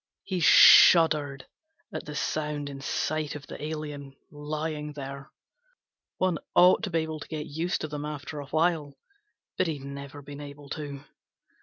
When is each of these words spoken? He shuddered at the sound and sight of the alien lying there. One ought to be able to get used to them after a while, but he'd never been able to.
He 0.23 0.39
shuddered 0.39 1.45
at 1.93 2.07
the 2.07 2.15
sound 2.15 2.69
and 2.69 2.83
sight 2.83 3.35
of 3.35 3.45
the 3.45 3.63
alien 3.63 4.15
lying 4.31 4.93
there. 4.93 5.29
One 6.17 6.39
ought 6.55 6.81
to 6.81 6.89
be 6.89 7.01
able 7.01 7.19
to 7.19 7.27
get 7.27 7.45
used 7.45 7.81
to 7.81 7.87
them 7.87 8.03
after 8.03 8.39
a 8.39 8.47
while, 8.47 8.97
but 9.59 9.67
he'd 9.67 9.83
never 9.83 10.23
been 10.23 10.41
able 10.41 10.69
to. 10.69 11.03